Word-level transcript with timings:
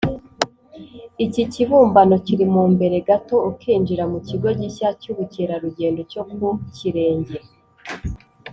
Iki 1.25 1.43
kibumbano 1.53 2.15
kiri 2.25 2.45
mu 2.53 2.63
mbere 2.73 2.95
gato 3.07 3.35
ukinjira 3.49 4.03
mu 4.11 4.19
kigo 4.27 4.49
gishya 4.59 4.89
cy’ubukerarugendo 5.01 6.01
cyo 6.11 6.21
Ku 6.29 6.49
Kirenge 6.75 7.37